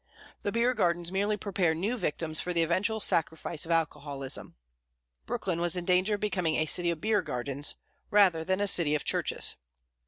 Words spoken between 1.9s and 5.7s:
victims for the eventual sacrifice of alcoholism. Brooklyn